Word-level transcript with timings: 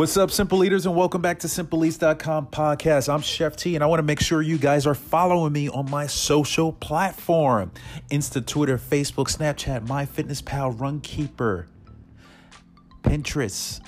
What's 0.00 0.16
up, 0.16 0.30
Simple 0.30 0.64
Eaters, 0.64 0.86
and 0.86 0.96
welcome 0.96 1.20
back 1.20 1.40
to 1.40 1.46
SimpleEats.com 1.46 2.46
podcast. 2.46 3.12
I'm 3.12 3.20
Chef 3.20 3.54
T, 3.54 3.74
and 3.74 3.84
I 3.84 3.86
want 3.86 3.98
to 3.98 4.02
make 4.02 4.18
sure 4.18 4.40
you 4.40 4.56
guys 4.56 4.86
are 4.86 4.94
following 4.94 5.52
me 5.52 5.68
on 5.68 5.90
my 5.90 6.06
social 6.06 6.72
platform 6.72 7.70
Insta, 8.10 8.46
Twitter, 8.46 8.78
Facebook, 8.78 9.26
Snapchat, 9.26 9.86
MyFitnessPal, 9.86 10.78
Runkeeper, 10.78 11.66
Pinterest, 13.02 13.82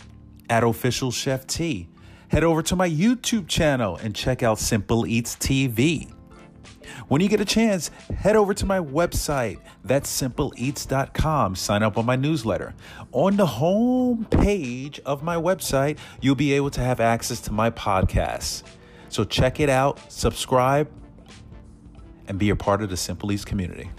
at 0.51 0.63
Official 0.63 1.13
Chef 1.13 1.47
T. 1.47 1.89
Head 2.29 2.45
over 2.45 2.63
to 2.63 2.77
my 2.77 2.91
YouTube 2.91 3.49
channel 3.49 3.97
and 3.97 4.15
check 4.15 4.43
out 4.43 4.59
Simple 4.59 5.07
Eats 5.07 5.35
TV. 5.37 6.13
When 7.09 7.21
you 7.21 7.29
get 7.29 7.41
a 7.41 7.45
chance, 7.45 7.91
head 8.17 8.37
over 8.37 8.55
to 8.55 8.67
my 8.67 8.79
website, 8.79 9.59
that's 9.85 10.11
simpleeats.com. 10.11 11.57
Sign 11.57 11.83
up 11.83 11.99
on 11.99 12.07
my 12.07 12.17
newsletter. 12.17 12.75
On 13.13 13.37
the 13.37 13.47
home 13.47 14.27
page 14.27 15.01
of 15.07 15.23
my 15.23 15.37
website, 15.37 15.99
you'll 16.21 16.35
be 16.35 16.53
able 16.53 16.71
to 16.71 16.81
have 16.81 17.01
access 17.01 17.41
to 17.43 17.53
my 17.53 17.71
podcasts. 17.71 18.63
So 19.09 19.25
check 19.25 19.61
it 19.61 19.69
out, 19.69 19.99
subscribe, 20.11 20.91
and 22.27 22.39
be 22.39 22.51
a 22.51 22.57
part 22.57 22.83
of 22.83 22.91
the 22.91 22.97
Simple 22.97 23.31
Eats 23.33 23.45
community. 23.45 23.91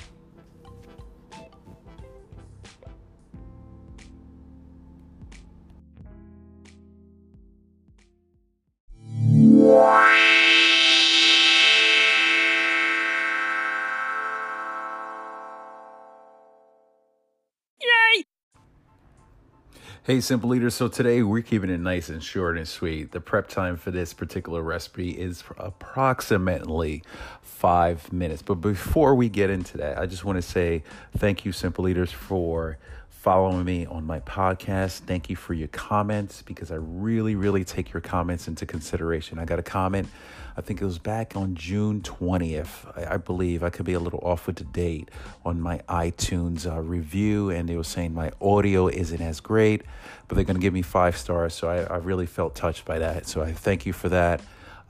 Hey, 20.05 20.19
Simple 20.19 20.53
Eaters. 20.53 20.75
So 20.75 20.89
today 20.89 21.23
we're 21.23 21.43
keeping 21.43 21.69
it 21.69 21.79
nice 21.79 22.09
and 22.09 22.21
short 22.21 22.57
and 22.57 22.67
sweet. 22.67 23.13
The 23.13 23.21
prep 23.21 23.47
time 23.47 23.77
for 23.77 23.89
this 23.89 24.13
particular 24.13 24.61
recipe 24.61 25.11
is 25.11 25.45
approximately 25.57 27.03
five 27.41 28.11
minutes. 28.11 28.41
But 28.41 28.55
before 28.55 29.15
we 29.15 29.29
get 29.29 29.49
into 29.49 29.77
that, 29.77 29.97
I 29.97 30.05
just 30.05 30.25
want 30.25 30.35
to 30.35 30.41
say 30.41 30.83
thank 31.15 31.45
you, 31.45 31.53
Simple 31.53 31.87
Eaters, 31.87 32.11
for 32.11 32.77
following 33.23 33.63
me 33.63 33.85
on 33.85 34.05
my 34.05 34.19
podcast. 34.19 34.99
Thank 34.99 35.29
you 35.29 35.37
for 35.37 35.53
your 35.53 35.69
comments 35.69 36.41
because 36.41 36.73
I 36.73 36.75
really, 36.75 37.35
really 37.35 37.63
take 37.63 37.93
your 37.93 38.01
comments 38.01 38.49
into 38.49 38.65
consideration. 38.65 39.39
I 39.39 39.45
got 39.45 39.59
a 39.59 39.63
comment, 39.63 40.09
I 40.57 40.61
think 40.61 40.81
it 40.81 40.85
was 40.85 40.99
back 40.99 41.33
on 41.37 41.55
June 41.55 42.01
20th, 42.01 42.85
I, 42.97 43.13
I 43.13 43.17
believe. 43.17 43.63
I 43.63 43.69
could 43.69 43.85
be 43.85 43.93
a 43.93 43.99
little 44.01 44.19
off 44.23 44.45
with 44.45 44.57
the 44.57 44.65
date 44.65 45.09
on 45.45 45.61
my 45.61 45.79
iTunes 45.87 46.69
uh, 46.69 46.81
review, 46.81 47.49
and 47.49 47.69
they 47.69 47.77
were 47.77 47.85
saying 47.85 48.13
my 48.13 48.33
audio 48.41 48.89
isn't 48.89 49.21
as 49.21 49.39
great, 49.39 49.83
but 50.27 50.35
they're 50.35 50.43
going 50.43 50.57
to 50.57 50.61
give 50.61 50.73
me 50.73 50.81
five 50.81 51.15
stars. 51.15 51.53
So 51.53 51.69
I, 51.69 51.83
I 51.83 51.99
really 51.99 52.25
felt 52.25 52.55
touched 52.55 52.83
by 52.83 52.99
that. 52.99 53.25
So 53.25 53.41
I 53.41 53.53
thank 53.53 53.85
you 53.85 53.93
for 53.93 54.09
that. 54.09 54.41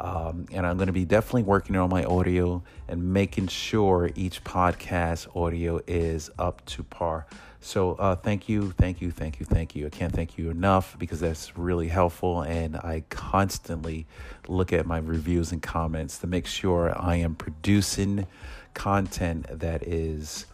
Um, 0.03 0.47
and 0.51 0.67
I'm 0.67 0.75
going 0.75 0.87
to 0.87 0.93
be 0.93 1.05
definitely 1.05 1.43
working 1.43 1.77
on 1.77 1.89
my 1.89 2.03
audio 2.03 2.61
and 2.89 3.13
making 3.13 3.47
sure 3.47 4.11
each 4.15 4.43
podcast 4.43 5.33
audio 5.33 5.79
is 5.87 6.29
up 6.37 6.63
to 6.65 6.83
par. 6.83 7.25
So 7.61 7.93
uh, 7.93 8.17
thank 8.17 8.49
you, 8.49 8.71
thank 8.71 8.99
you, 8.99 9.11
thank 9.11 9.39
you, 9.39 9.45
thank 9.45 9.77
you. 9.77 9.85
I 9.87 9.89
can't 9.89 10.13
thank 10.13 10.37
you 10.37 10.49
enough 10.49 10.99
because 10.99 11.21
that's 11.21 11.57
really 11.57 11.87
helpful. 11.87 12.41
And 12.41 12.75
I 12.75 13.05
constantly 13.09 14.05
look 14.49 14.73
at 14.73 14.85
my 14.85 14.97
reviews 14.97 15.53
and 15.53 15.61
comments 15.61 16.17
to 16.17 16.27
make 16.27 16.47
sure 16.47 16.93
I 16.99 17.15
am 17.15 17.35
producing 17.35 18.27
content 18.73 19.45
that 19.49 19.83
is 19.83 20.47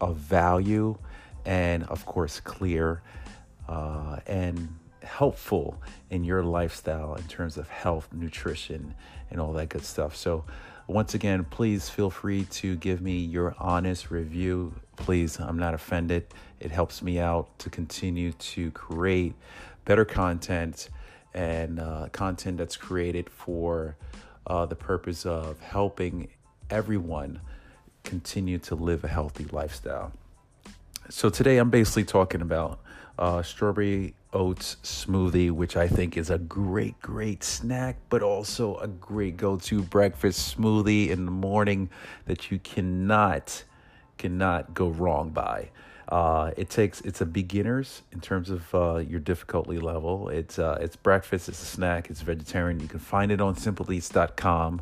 of 0.00 0.14
value 0.16 0.96
and, 1.44 1.82
of 1.84 2.06
course, 2.06 2.38
clear 2.38 3.02
uh, 3.68 4.20
and 4.28 4.68
helpful 5.02 5.80
in 6.10 6.24
your 6.24 6.42
lifestyle 6.42 7.14
in 7.14 7.24
terms 7.24 7.56
of 7.56 7.68
health, 7.68 8.08
nutrition, 8.12 8.94
and 9.30 9.40
all 9.40 9.52
that 9.52 9.68
good 9.68 9.84
stuff. 9.84 10.16
So, 10.16 10.44
once 10.88 11.14
again, 11.14 11.44
please 11.44 11.88
feel 11.88 12.10
free 12.10 12.44
to 12.44 12.76
give 12.76 13.00
me 13.00 13.18
your 13.18 13.54
honest 13.58 14.10
review. 14.10 14.74
Please, 14.96 15.38
I'm 15.38 15.58
not 15.58 15.74
offended. 15.74 16.26
It 16.60 16.70
helps 16.70 17.02
me 17.02 17.18
out 17.20 17.56
to 17.60 17.70
continue 17.70 18.32
to 18.32 18.70
create 18.72 19.34
better 19.84 20.04
content 20.04 20.88
and 21.34 21.80
uh, 21.80 22.08
content 22.12 22.58
that's 22.58 22.76
created 22.76 23.30
for 23.30 23.96
uh, 24.46 24.66
the 24.66 24.74
purpose 24.74 25.24
of 25.24 25.60
helping 25.60 26.28
everyone 26.68 27.40
continue 28.04 28.58
to 28.58 28.74
live 28.74 29.04
a 29.04 29.08
healthy 29.08 29.44
lifestyle. 29.44 30.12
So, 31.14 31.28
today 31.28 31.58
I'm 31.58 31.68
basically 31.68 32.04
talking 32.04 32.40
about 32.40 32.80
uh, 33.18 33.42
strawberry 33.42 34.14
oats 34.32 34.78
smoothie, 34.82 35.50
which 35.50 35.76
I 35.76 35.86
think 35.86 36.16
is 36.16 36.30
a 36.30 36.38
great, 36.38 36.98
great 37.02 37.44
snack, 37.44 37.98
but 38.08 38.22
also 38.22 38.76
a 38.78 38.88
great 38.88 39.36
go 39.36 39.58
to 39.58 39.82
breakfast 39.82 40.56
smoothie 40.56 41.10
in 41.10 41.26
the 41.26 41.30
morning 41.30 41.90
that 42.24 42.50
you 42.50 42.58
cannot, 42.58 43.62
cannot 44.16 44.72
go 44.72 44.88
wrong 44.88 45.28
by. 45.28 45.68
Uh, 46.08 46.52
it 46.56 46.70
takes 46.70 47.02
it's 47.02 47.20
a 47.20 47.26
beginners 47.26 48.00
in 48.12 48.20
terms 48.22 48.48
of 48.48 48.74
uh, 48.74 48.96
your 48.96 49.20
difficulty 49.20 49.78
level. 49.78 50.30
It's 50.30 50.58
uh, 50.58 50.78
it's 50.80 50.96
breakfast. 50.96 51.46
It's 51.46 51.62
a 51.62 51.66
snack. 51.66 52.08
It's 52.08 52.22
vegetarian. 52.22 52.80
You 52.80 52.88
can 52.88 53.00
find 53.00 53.30
it 53.30 53.42
on 53.42 53.54
simpleeats.com, 53.54 54.80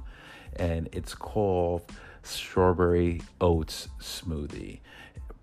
and 0.55 0.89
it's 0.93 1.13
called 1.13 1.91
strawberry 2.23 3.21
oats 3.41 3.89
smoothie. 3.99 4.79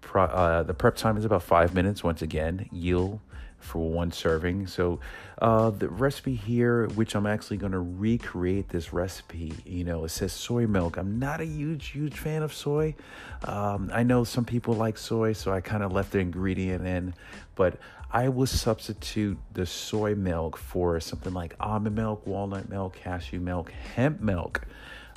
Pro, 0.02 0.24
uh, 0.24 0.64
the 0.64 0.74
prep 0.74 0.96
time 0.96 1.18
is 1.18 1.26
about 1.26 1.44
five 1.44 1.74
minutes. 1.74 2.04
Once 2.04 2.22
again, 2.22 2.70
yield 2.72 3.20
for 3.60 3.90
one 3.90 4.12
serving. 4.12 4.68
So 4.68 5.00
uh, 5.42 5.72
the 5.72 5.90
recipe 5.90 6.36
here, 6.36 6.88
which 6.90 7.16
I'm 7.16 7.26
actually 7.26 7.58
going 7.58 7.72
to 7.72 7.80
recreate 7.80 8.70
this 8.70 8.94
recipe, 8.94 9.54
you 9.66 9.84
know, 9.84 10.06
it 10.06 10.10
says 10.10 10.32
soy 10.32 10.68
milk. 10.68 10.98
I'm 10.98 11.20
not 11.20 11.42
a 11.42 11.46
huge, 11.46 11.88
huge 11.88 12.18
fan 12.18 12.44
of 12.44 12.54
soy. 12.54 12.96
Um, 13.44 13.90
I 13.94 14.04
know 14.04 14.24
some 14.24 14.46
people 14.46 14.74
like 14.74 14.98
soy, 14.98 15.34
so 15.34 15.52
I 15.52 15.62
kind 15.62 15.84
of 15.84 15.92
left 15.92 16.12
the 16.12 16.20
ingredient 16.20 16.86
in, 16.86 17.14
but 17.56 17.78
I 18.12 18.30
will 18.30 18.48
substitute 18.48 19.38
the 19.54 19.66
soy 19.66 20.16
milk 20.16 20.58
for 20.58 21.00
something 21.00 21.34
like 21.34 21.56
almond 21.60 21.96
milk, 21.96 22.26
walnut 22.26 22.70
milk, 22.70 22.96
cashew 22.96 23.40
milk, 23.40 23.72
hemp 23.72 24.22
milk. 24.22 24.66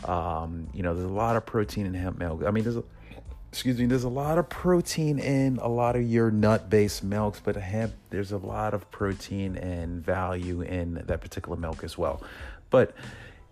Um, 0.04 0.68
you 0.72 0.82
know, 0.82 0.94
there's 0.94 1.08
a 1.08 1.12
lot 1.12 1.36
of 1.36 1.46
protein 1.46 1.86
in 1.86 1.94
hemp 1.94 2.18
milk. 2.18 2.42
I 2.44 2.50
mean, 2.50 2.64
there's 2.64 2.78
a 2.78 2.84
excuse 3.50 3.78
me, 3.78 3.86
there's 3.86 4.04
a 4.04 4.08
lot 4.08 4.38
of 4.38 4.48
protein 4.48 5.18
in 5.18 5.58
a 5.58 5.68
lot 5.68 5.96
of 5.96 6.02
your 6.02 6.30
nut 6.30 6.70
based 6.70 7.02
milks, 7.02 7.40
but 7.42 7.56
hemp, 7.56 7.92
there's 8.10 8.30
a 8.30 8.38
lot 8.38 8.74
of 8.74 8.88
protein 8.92 9.56
and 9.56 10.04
value 10.04 10.62
in 10.62 11.02
that 11.06 11.20
particular 11.20 11.56
milk 11.56 11.82
as 11.82 11.98
well. 11.98 12.22
But 12.70 12.94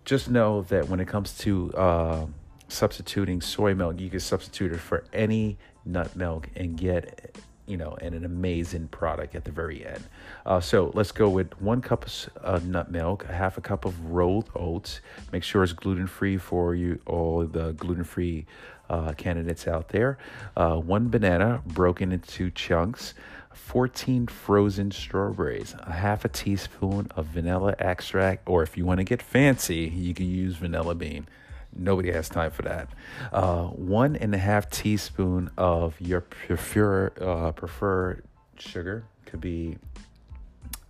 just 0.05 0.29
know 0.29 0.61
that 0.63 0.87
when 0.87 1.01
it 1.01 1.07
comes 1.09 1.37
to 1.39 1.73
uh, 1.73 2.25
substituting 2.69 3.41
soy 3.41 3.73
milk, 3.75 3.99
you 3.99 4.09
can 4.09 4.21
substitute 4.21 4.71
it 4.71 4.79
for 4.79 5.03
any 5.11 5.57
nut 5.83 6.15
milk 6.15 6.49
and 6.55 6.77
get 6.77 7.35
you 7.69 7.77
know, 7.77 7.95
and 8.01 8.15
an 8.15 8.25
amazing 8.25 8.87
product 8.87 9.35
at 9.35 9.45
the 9.45 9.51
very 9.51 9.85
end. 9.85 10.03
Uh, 10.45 10.59
so 10.59 10.91
let's 10.95 11.11
go 11.11 11.29
with 11.29 11.53
one 11.61 11.81
cup 11.81 12.05
of 12.05 12.29
uh, 12.43 12.59
nut 12.65 12.91
milk, 12.91 13.25
a 13.29 13.33
half 13.33 13.57
a 13.57 13.61
cup 13.61 13.85
of 13.85 14.11
rolled 14.11 14.49
oats. 14.55 15.01
Make 15.31 15.43
sure 15.43 15.63
it's 15.63 15.73
gluten 15.73 16.07
free 16.07 16.37
for 16.37 16.73
you, 16.73 16.99
all 17.05 17.45
the 17.45 17.73
gluten 17.73 18.03
free 18.03 18.47
uh, 18.89 19.13
candidates 19.13 19.67
out 19.67 19.89
there. 19.89 20.17
Uh, 20.57 20.77
one 20.77 21.09
banana 21.09 21.61
broken 21.65 22.11
into 22.11 22.49
chunks. 22.49 23.13
14 23.51 24.27
frozen 24.27 24.89
strawberries, 24.89 25.75
a 25.79 25.91
half 25.91 26.23
a 26.23 26.29
teaspoon 26.29 27.07
of 27.15 27.25
vanilla 27.25 27.75
extract, 27.77 28.47
or 28.47 28.63
if 28.63 28.77
you 28.77 28.85
want 28.85 28.99
to 28.99 29.03
get 29.03 29.21
fancy, 29.21 29.91
you 29.93 30.13
can 30.13 30.27
use 30.27 30.55
vanilla 30.55 30.95
bean. 30.95 31.27
Nobody 31.75 32.11
has 32.11 32.29
time 32.29 32.51
for 32.51 32.63
that. 32.63 32.89
Uh, 33.31 33.65
one 33.67 34.15
and 34.15 34.33
a 34.33 34.37
half 34.37 34.69
teaspoon 34.69 35.51
of 35.57 35.99
your 36.01 36.21
prefer, 36.21 37.11
uh, 37.21 37.51
preferred 37.51 38.23
sugar 38.57 39.05
could 39.25 39.39
be 39.41 39.77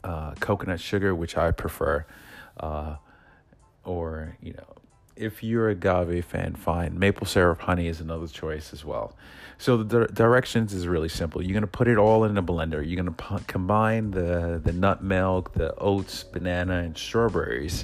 uh, 0.03 0.33
coconut 0.39 0.79
sugar, 0.79 1.13
which 1.13 1.37
I 1.37 1.51
prefer, 1.51 2.05
uh, 2.59 2.95
or 3.83 4.37
you 4.41 4.53
know, 4.53 4.63
if 5.15 5.43
you're 5.43 5.67
a 5.67 5.73
agave 5.73 6.23
fan, 6.23 6.55
fine. 6.55 6.97
Maple 6.97 7.27
syrup, 7.27 7.59
honey 7.59 7.87
is 7.87 7.99
another 7.99 8.27
choice 8.27 8.71
as 8.71 8.85
well. 8.85 9.15
So 9.57 9.75
the 9.83 10.07
di- 10.07 10.13
directions 10.13 10.73
is 10.73 10.87
really 10.87 11.09
simple. 11.09 11.43
You're 11.43 11.53
gonna 11.53 11.67
put 11.67 11.89
it 11.89 11.97
all 11.97 12.23
in 12.23 12.37
a 12.37 12.43
blender. 12.43 12.85
You're 12.85 12.95
gonna 12.95 13.11
p- 13.11 13.43
combine 13.45 14.11
the 14.11 14.61
the 14.63 14.71
nut 14.71 15.03
milk, 15.03 15.53
the 15.53 15.75
oats, 15.75 16.23
banana, 16.23 16.79
and 16.79 16.97
strawberries. 16.97 17.83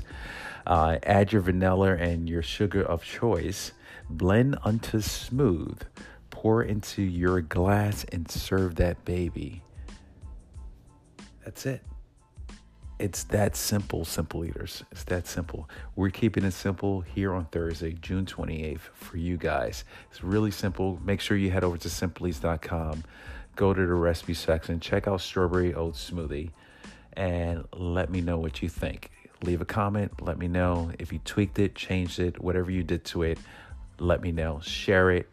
Uh, 0.65 0.97
add 1.03 1.31
your 1.31 1.41
vanilla 1.41 1.95
and 1.95 2.29
your 2.29 2.41
sugar 2.41 2.83
of 2.83 3.03
choice. 3.03 3.71
Blend 4.09 4.57
until 4.63 5.01
smooth. 5.01 5.81
Pour 6.29 6.63
into 6.63 7.01
your 7.01 7.41
glass 7.41 8.05
and 8.11 8.29
serve 8.29 8.75
that 8.75 9.03
baby. 9.05 9.61
That's 11.43 11.65
it. 11.65 11.81
It's 12.97 13.23
that 13.25 13.57
simple, 13.57 14.05
simple 14.05 14.45
eaters. 14.45 14.83
It's 14.91 15.03
that 15.05 15.27
simple. 15.27 15.69
We're 15.95 16.11
keeping 16.11 16.45
it 16.45 16.51
simple 16.51 17.01
here 17.01 17.33
on 17.33 17.45
Thursday, 17.45 17.91
June 17.91 18.25
28th 18.25 18.79
for 18.93 19.17
you 19.17 19.35
guys. 19.35 19.83
It's 20.09 20.23
really 20.23 20.51
simple. 20.51 20.99
Make 21.03 21.19
sure 21.19 21.35
you 21.35 21.51
head 21.51 21.65
over 21.65 21.77
to 21.77 21.89
simpleeats.com, 21.89 23.03
go 23.57 23.73
to 23.73 23.85
the 23.85 23.93
recipe 23.93 24.33
section, 24.33 24.79
check 24.79 25.07
out 25.07 25.19
strawberry 25.19 25.73
oat 25.73 25.95
smoothie 25.95 26.51
and 27.13 27.65
let 27.73 28.09
me 28.09 28.21
know 28.21 28.37
what 28.37 28.61
you 28.61 28.69
think. 28.69 29.11
Leave 29.45 29.61
a 29.61 29.65
comment, 29.65 30.21
let 30.21 30.39
me 30.39 30.47
know 30.47 30.91
if 30.97 31.13
you 31.13 31.19
tweaked 31.19 31.59
it, 31.59 31.75
changed 31.75 32.19
it, 32.19 32.41
whatever 32.41 32.71
you 32.71 32.81
did 32.81 33.05
to 33.05 33.21
it, 33.21 33.37
let 33.99 34.19
me 34.21 34.31
know. 34.31 34.59
Share 34.61 35.11
it 35.11 35.29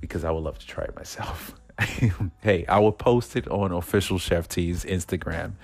because 0.00 0.24
I 0.24 0.30
would 0.30 0.44
love 0.44 0.60
to 0.60 0.66
try 0.66 0.84
it 0.84 0.94
myself. 0.94 1.54
hey, 2.40 2.64
I 2.66 2.78
will 2.78 2.92
post 2.92 3.34
it 3.34 3.48
on 3.48 3.72
official 3.72 4.18
Chef 4.18 4.48
T's 4.48 4.84
Instagram 4.84 5.54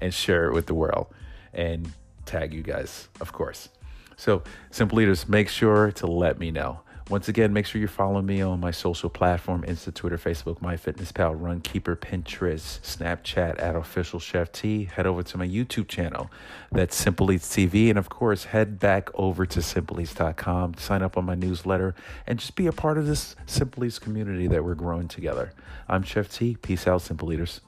and 0.00 0.14
share 0.14 0.46
it 0.46 0.54
with 0.54 0.66
the 0.66 0.74
world 0.74 1.08
and 1.52 1.92
tag 2.24 2.54
you 2.54 2.62
guys, 2.62 3.08
of 3.20 3.32
course. 3.32 3.68
So, 4.16 4.42
Simple 4.70 5.00
Eaters, 5.00 5.28
make 5.28 5.48
sure 5.48 5.90
to 5.92 6.06
let 6.06 6.38
me 6.38 6.52
know. 6.52 6.80
Once 7.10 7.26
again, 7.26 7.52
make 7.52 7.66
sure 7.66 7.80
you 7.80 7.88
follow 7.88 8.22
me 8.22 8.40
on 8.40 8.60
my 8.60 8.70
social 8.70 9.10
platform 9.10 9.64
Insta, 9.64 9.92
Twitter, 9.92 10.16
Facebook, 10.16 10.60
MyFitnessPal, 10.60 11.40
Runkeeper, 11.40 11.96
Pinterest, 11.96 12.78
Snapchat 12.82 13.60
at 13.60 13.74
Official 13.74 14.20
Chef 14.20 14.52
T. 14.52 14.84
Head 14.84 15.08
over 15.08 15.24
to 15.24 15.36
my 15.36 15.44
YouTube 15.44 15.88
channel. 15.88 16.30
That's 16.70 16.94
Simple 16.94 17.32
Eats 17.32 17.48
TV. 17.48 17.90
And 17.90 17.98
of 17.98 18.08
course, 18.10 18.44
head 18.44 18.78
back 18.78 19.10
over 19.14 19.44
to 19.44 19.58
simpleeats.com, 19.58 20.74
sign 20.74 21.02
up 21.02 21.18
on 21.18 21.24
my 21.24 21.34
newsletter, 21.34 21.96
and 22.28 22.38
just 22.38 22.54
be 22.54 22.68
a 22.68 22.72
part 22.72 22.96
of 22.96 23.08
this 23.08 23.34
Simple 23.44 23.84
Eats 23.84 23.98
community 23.98 24.46
that 24.46 24.64
we're 24.64 24.76
growing 24.76 25.08
together. 25.08 25.52
I'm 25.88 26.04
Chef 26.04 26.30
T. 26.30 26.58
Peace 26.62 26.86
out, 26.86 27.02
Simple 27.02 27.32
Eaters. 27.32 27.60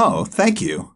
Oh, 0.00 0.24
thank 0.24 0.60
you. 0.60 0.94